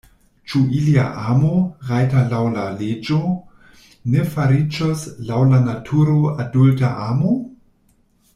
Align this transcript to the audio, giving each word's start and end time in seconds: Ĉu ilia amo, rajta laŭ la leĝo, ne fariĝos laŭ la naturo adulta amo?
Ĉu 0.51 0.59
ilia 0.77 1.03
amo, 1.33 1.51
rajta 1.89 2.23
laŭ 2.31 2.39
la 2.55 2.63
leĝo, 2.79 3.19
ne 4.15 4.25
fariĝos 4.33 5.05
laŭ 5.29 5.43
la 5.53 5.61
naturo 5.69 6.19
adulta 6.47 6.91
amo? 7.11 7.37